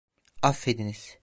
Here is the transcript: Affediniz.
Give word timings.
Affediniz. 0.41 1.17